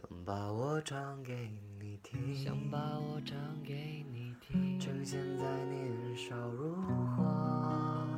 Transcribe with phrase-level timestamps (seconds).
[0.00, 1.34] 想把我唱给
[1.78, 6.74] 你听，想把我唱给你听，趁现在年少如
[7.14, 8.08] 花，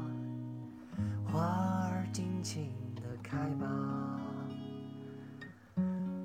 [1.24, 3.66] 花儿尽情的开吧，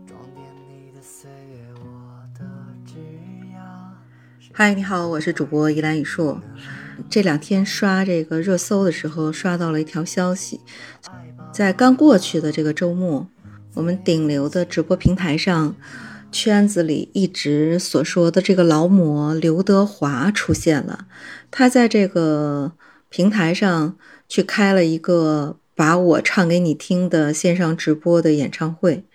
[0.05, 2.45] 装点你的岁月，我的
[2.85, 2.93] 枝
[3.51, 3.95] 桠。
[4.53, 6.39] 嗨，你好，我是主播依兰雨树。
[7.09, 10.61] 这两天刷这个热搜的时候，刷到了一条消息，
[11.51, 13.27] 在刚过去的这个周末，
[13.77, 15.75] 我们顶流的直播平台上，
[16.31, 21.07] 圈子里一直所说的这个劳模刘德华出现了。
[21.49, 22.73] 他在这个
[23.09, 23.97] 平台上
[24.27, 29.05] 去开了一个把我唱给你听的线上直播的演唱会。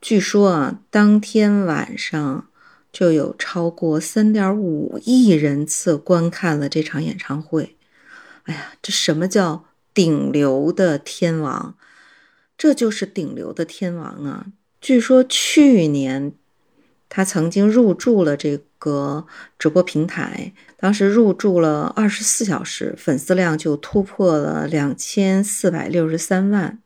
[0.00, 2.46] 据说啊，当天晚上。
[2.92, 7.76] 就有超过三点五亿人次观看了这场演唱会。
[8.44, 11.74] 哎呀，这什么叫顶流的天王？
[12.58, 14.46] 这就是顶流的天王啊！
[14.80, 16.32] 据说去年
[17.08, 19.26] 他曾经入驻了这个
[19.58, 26.78] 直播平台，当时入驻了二十四小时，粉丝量就突破了两千四百六十三万。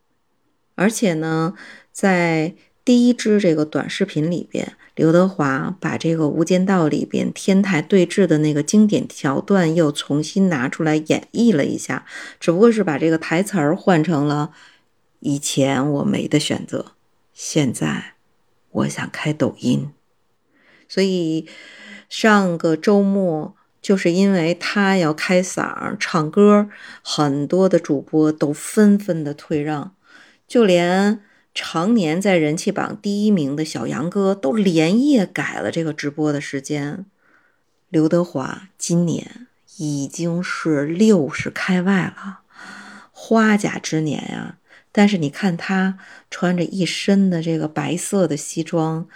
[0.74, 1.54] 而且呢，
[1.92, 4.74] 在第一支这个短视频里边。
[4.96, 12.04] 刘德华把这个《无间道》里边天台对峙的那个经典桥段又重新拿出来演绎了一下，
[12.38, 14.50] 只不过是把这个台词儿换成了
[15.20, 16.92] “以前我没得选择，
[17.32, 18.14] 现在
[18.70, 19.90] 我想开抖音”。
[20.88, 21.48] 所以
[22.08, 26.68] 上个周末就是因为他要开嗓唱歌，
[27.02, 29.94] 很多的主播都纷纷的退让，
[30.46, 31.22] 就连。
[31.52, 37.04] 常年在人气榜第一名的小杨哥都连夜改了这个直播的时间。
[37.88, 39.48] 刘德华今年
[39.78, 42.42] 已经是六十开外了，
[43.10, 44.58] 花甲之年呀！
[44.92, 45.98] 但是你看他
[46.30, 49.06] 穿着一身的这个白色的西装，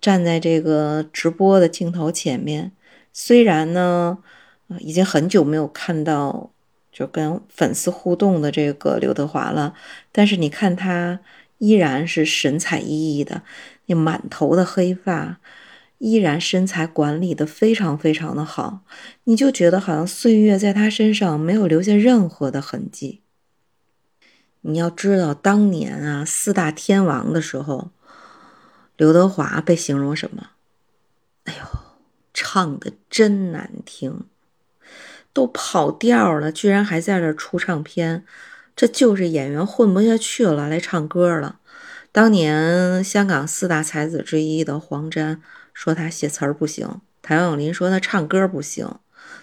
[0.00, 2.72] 站在这个直播的镜头前面，
[3.12, 4.18] 虽然呢，
[4.80, 6.52] 已经很久没有看到
[6.92, 9.74] 就跟粉丝互动的这个刘德华了，
[10.12, 11.20] 但是你看他。
[11.60, 13.42] 依然是神采奕奕的，
[13.86, 15.40] 那满头的黑发，
[15.98, 18.82] 依然身材管理的非常非常的好，
[19.24, 23.22] 你就觉得好像岁月在他身上没有留下任何的痕迹。
[24.68, 27.90] 你要知道，当年啊四大天王的时候，
[28.98, 30.50] 刘德华被形容什么？
[31.44, 31.64] 哎呦，
[32.34, 34.24] 唱的真难听，
[35.32, 38.26] 都跑调了，居然还在这出唱片。
[38.76, 41.58] 这就是演员混不下去了，来唱歌了。
[42.12, 45.42] 当年香港四大才子之一的黄沾
[45.72, 48.88] 说他写词儿不行，谭咏麟说他唱歌不行，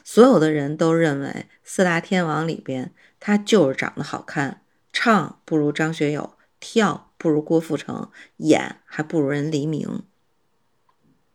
[0.04, 4.62] 所有的人都认为四大天王里边他就是长得好看，
[5.06, 10.02] 唱不如张学友，跳不如郭富城，演还不如人黎明。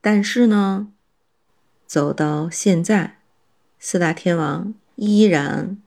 [0.01, 0.89] 但是呢，
[1.87, 3.21] 走到现在，
[3.79, 5.81] 四大天王依然。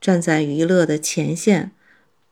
[0.00, 1.70] 站在娱乐的前线，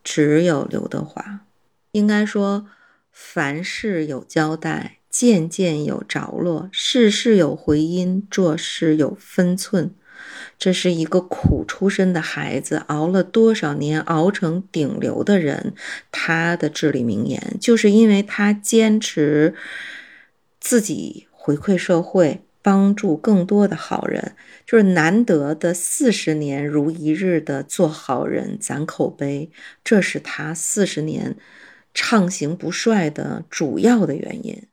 [0.03, 1.47] 只有刘德华。
[1.93, 2.67] 应该说，
[3.13, 9.95] 凡事有交代，件件有着落，事事有回音，做事有分寸。
[10.59, 15.75] 这是一个苦出身的孩子，熬了多少年，熬成顶流的人。
[16.11, 19.55] 他的至理名言，就是因为他坚持
[20.61, 22.43] 自己回馈社会。
[22.63, 24.35] 帮助更多的好人，
[24.67, 29.53] 就是难得的四十年如一日的做好人攒口碑，
[29.85, 31.37] 这是他四十年
[31.95, 34.65] 畅行不衰的主要的原因。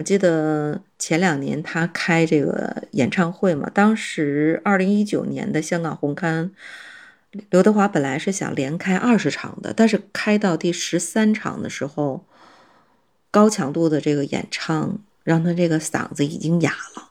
[0.00, 6.48] 我记得前两年他开这个演唱会嘛，当时二零一九年的香港红磡，
[7.50, 12.24] 刘德华本来是想连开二十场的，但是开到第十三场的时候，
[13.30, 17.10] 高强度的这个演唱让他这个嗓子已经哑了。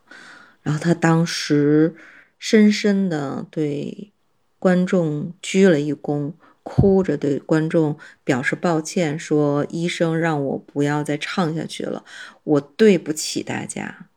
[0.63, 1.93] 然后他当时
[2.39, 4.11] 深深的对
[4.57, 6.33] 观众鞠了一躬，
[6.69, 12.05] 哭着对观众表示抱歉，说：“医生让我不要再唱下去了，
[12.43, 14.07] 我对不起大家。”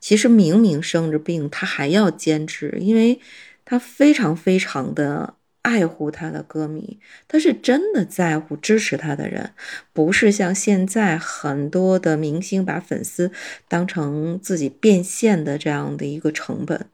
[0.00, 3.20] 其实明明生着病，他还要坚持，因为
[3.66, 5.34] 他非常非常的。
[5.62, 9.52] 爱护他的歌迷，他是真的在乎支持他的人，
[9.92, 13.30] 不是像现在很多的明星把粉丝
[13.68, 16.86] 当成自己变现的这样的一个成本。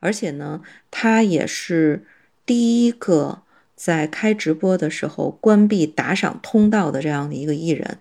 [0.00, 0.60] 而且呢，
[0.90, 2.04] 他也是
[2.44, 3.40] 第一个
[3.82, 7.96] 在开直播的时候关闭打赏通道的这样的一个艺人。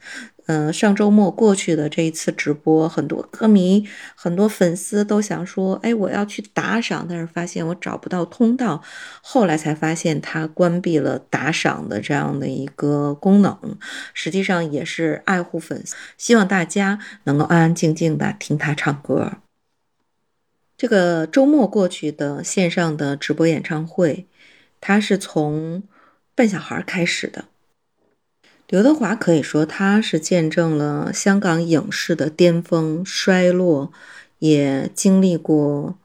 [0.47, 8.83] 嗯，上周末过去的这一次直播，很多歌迷、很多粉丝都想说：“哎，我要去打赏。”但是发现我找不到通道，
[9.21, 13.57] 后来才发现他关闭了打赏的这样的一个功能。
[14.13, 19.33] 实际上也是爱护粉丝，希望大家能够安安静静的听他唱歌。
[20.75, 24.25] 这个周末过去的线上的直播演唱会，
[24.81, 25.83] 他是从
[26.35, 27.45] 笨小孩开始的。
[28.67, 33.91] 刘德华可以说，他是见证了香港影视的巅峰衰落，
[34.37, 35.97] 也经历过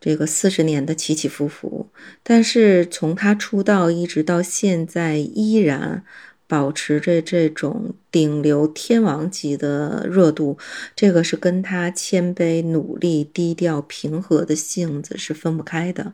[0.00, 1.88] 这个四十年的起起伏伏。
[2.22, 6.04] 但是从他出道一直到现在，依然
[6.46, 10.56] 保持着这种顶流天王级的热度，
[10.94, 16.12] 这个是跟他谦卑、努力、低调、平和的性子是分不开的。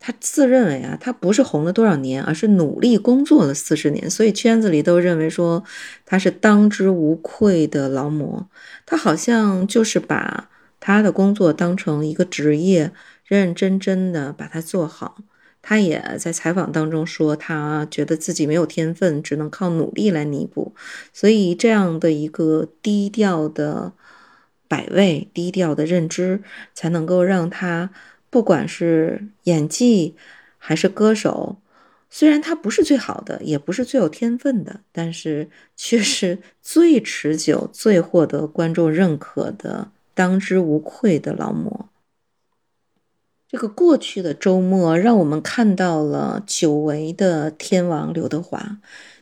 [0.00, 5.64] 他自认为啊，他不是红了多少年，而是努力工作了四十年，所以圈子里都认为说
[6.06, 8.48] 他是当之无愧的劳模。
[8.86, 10.48] 他好像就是把
[10.78, 12.92] 他的工作当成一个职业，
[13.26, 15.18] 认认真真的把它做好。
[15.60, 20.74] 他也在采访当中说，他觉得自己没有天分，只能靠努力来弥补。
[21.12, 23.92] 所以这样的一个低调的
[24.68, 26.40] 摆位、低调的认知，
[26.72, 27.90] 才能够让他。
[28.30, 30.14] 不管是演技
[30.58, 31.56] 还是歌手，
[32.10, 41.88] 虽然他不是最好的，也不是最有天分的，但是却是最持久、最获得观众认可的、当之无愧的劳模。
[43.48, 48.78] 这个过去的周末，让我们看到了久违的天王刘德华，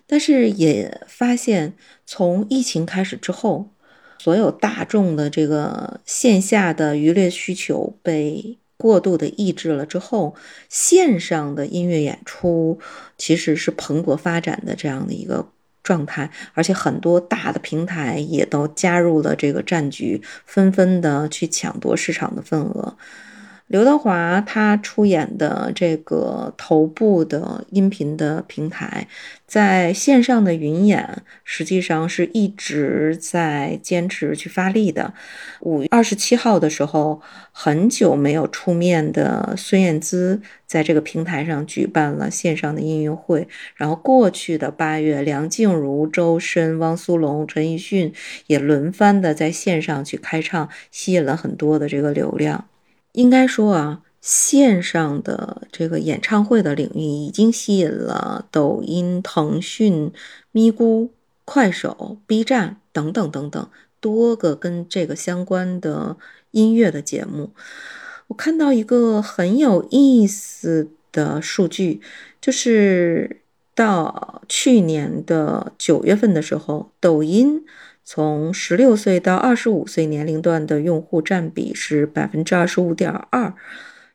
[0.06, 1.75] 但是也发现，
[2.05, 3.70] 从疫情开始之后，
[4.19, 8.58] 所有大众的这个线下的娱乐需求被。
[8.76, 10.34] 过度的抑制了之后，
[10.69, 12.78] 线上的音乐演出
[13.17, 15.49] 其实是蓬勃发展的这样的一个
[15.82, 22.96] 状态，而且很多大的平台也都加入了这个战局，纷纷的去抢夺市场的份额。
[23.69, 29.09] 刘德华他出演的这个头部的音频的平台，
[29.45, 35.13] 在线上的云演，实际上是一直在坚持去发力的。
[35.63, 37.21] 五月二十七号的时候，
[37.51, 43.49] 很久没有出面的孙燕姿，在这个平台上举办了线上的音乐会。
[43.75, 48.13] 然后过去的八月，梁静茹、周深、汪苏泷、陈奕迅
[48.47, 52.67] 也轮番的在线上去开唱，吸引了很多的这个流量。
[53.17, 60.13] 应该说啊，线上的这个演唱会的领域已经吸引了抖音、腾讯、
[60.53, 61.09] 咪咕、
[61.47, 63.71] 快手、B 站等等等等
[64.01, 66.19] 多个跟这个相关的
[66.51, 67.53] 音乐的节目。
[68.27, 72.03] 我看到一个很有意思的数据，
[72.41, 73.41] 就是
[73.75, 77.65] 到去年的九月份的时候，抖音。
[78.08, 83.53] 从十六岁到二十五岁年龄段的用户占比是百分之二十五点二，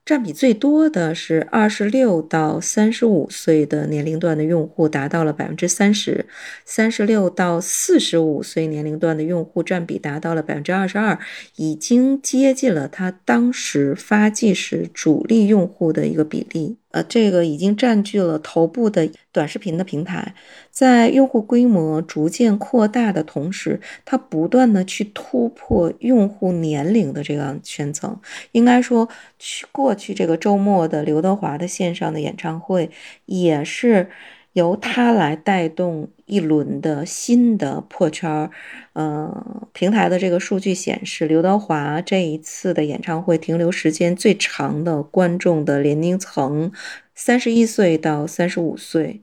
[0.05, 6.25] 占比最多的是二十六到三十五岁的年龄段的用户，达到了百分之三十；
[6.63, 11.19] 三十六到四十五岁年龄段的用户占比达到了百分之二十二，
[11.57, 16.77] 已经接近了他当时发迹时主力用户的一个比例。
[16.91, 20.33] 呃，这个已经占据了头部的短视频的平台，
[20.69, 28.19] 在用户规模逐渐扩大的同时，它不断的去突破用户年龄的这样圈层。
[28.51, 29.07] 应该说，
[29.39, 32.89] 去过去这个周末的刘德华的线上的演唱会，
[33.25, 34.09] 也是
[34.53, 38.51] 由他来带动一轮的新的破圈儿。
[38.93, 46.71] 呃，平台的这个数据显示，刘德华这一次的演唱会停留时间最长的观众的年龄层，
[47.15, 49.21] 三十一岁到三十五岁。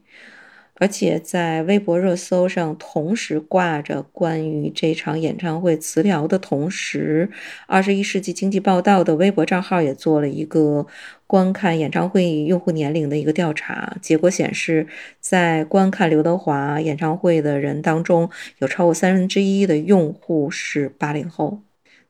[0.78, 7.30] 而且在微博热搜上同时挂着关于这场演唱会词条的同时，
[7.66, 10.86] 二十一世纪经济报道的微博账号也做了一个
[11.26, 14.86] 观看演唱会用户年龄的一个调查，结果显示，
[15.20, 21.62] 在观看刘德华演唱会的人当中，有超过三分之一的用户是八零后。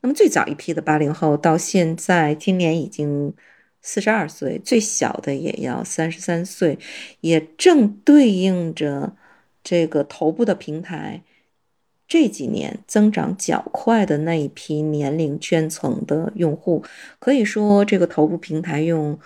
[0.03, 3.35] 那么最早一批的八零后到现在今年已经。
[3.81, 6.79] 四十二岁，最小的也要三十三岁，
[7.21, 9.15] 也正对应着
[9.63, 11.23] 这个头部的平台
[12.07, 16.83] 这几年增长较快的那一批年龄圈层的用户。
[17.19, 19.19] 可以说，这个头部平台用，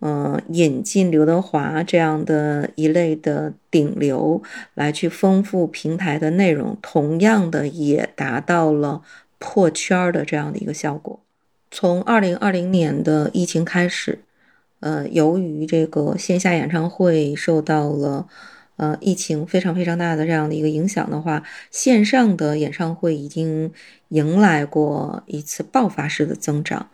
[0.00, 4.42] 嗯，引进刘德华这样的一类的顶流
[4.74, 9.02] 来去丰富平台的内容，同样的也达到了
[9.38, 11.23] 破圈的这样的一个效果。
[11.76, 14.20] 从二零二零年的疫情开始，
[14.78, 18.28] 呃，由于这个线下演唱会受到了
[18.76, 23.72] 呃疫情非常非常大的这样的一个影响的话，线上的演唱会已经
[24.10, 26.88] 迎来过一次爆发式的增长。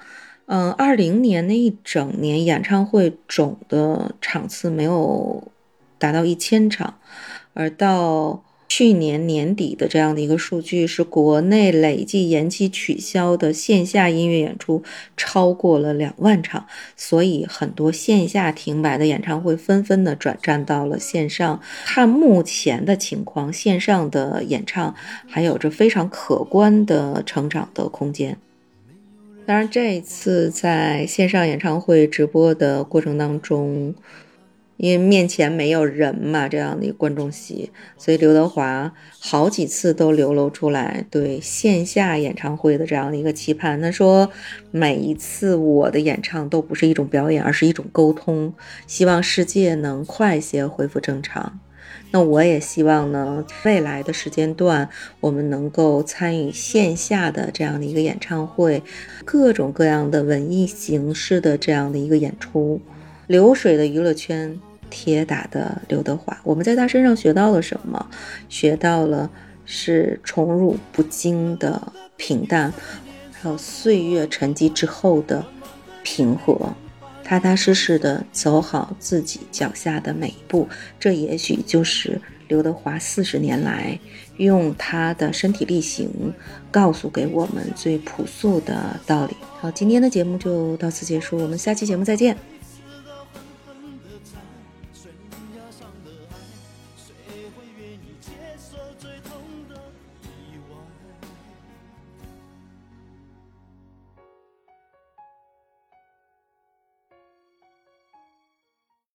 [0.47, 5.53] 嗯，二零年那一整年演唱会总的场次没有
[5.99, 6.95] 达到一千场，
[7.53, 14.85] 而到去年年底的这样的一个数据是国内累计延期取消的线下音乐演出
[15.17, 21.61] 超过了两万场，所以很多线下停摆的演唱会纷纷的转战到了线上。
[21.85, 24.95] 看目前的情况，线上的演唱
[25.29, 28.39] 还有着非常可观的成长的空间。
[29.45, 33.93] 当然，这一次在线上演唱会直播的过程当中，
[34.81, 43.79] 因为面前没有人嘛，这样的一个观众席，所以刘德华好几次都流露出来对线下演唱会的这样的一个期盼。
[43.79, 44.31] 他说
[44.73, 48.55] ：“每一次我的演唱都不是一种表演，而是一种沟通，
[48.87, 51.61] 希望世界能快些恢复正常。”
[52.13, 54.89] 那我也希望呢，未来的时间段，
[55.21, 58.83] 我们能够参与线下的这样的一个演唱会，
[59.27, 62.81] 各种各样的文艺形式的这样的一个演出。
[63.27, 64.59] 流水的娱乐圈，
[64.91, 68.05] 铁打的刘德华，我们在他身上学到了什么？
[68.49, 69.31] 学到了
[69.65, 71.81] 是宠辱不惊的
[72.17, 72.73] 平淡，
[73.31, 75.47] 还有岁月沉积之后的
[76.03, 76.75] 平和。
[77.23, 80.69] 踏踏实实的走好自己脚下的每一步，
[80.99, 83.97] 这也许就是刘德华四十年来
[84.39, 86.11] 用他的身体力行
[86.73, 89.37] 告诉给我们最朴素的道理。
[89.61, 92.37] 好，今天的节目就到此结束，我们下期节目再见。